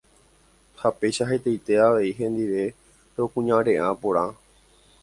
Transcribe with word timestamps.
ha 0.79 0.89
péicha 0.99 1.27
hetaite 1.31 1.75
avei 1.89 2.11
hendive 2.19 2.65
rokuñarea 3.15 3.95
porã. 4.01 4.27